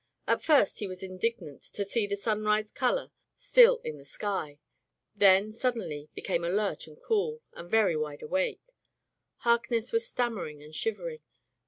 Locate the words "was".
0.87-1.03, 9.93-10.07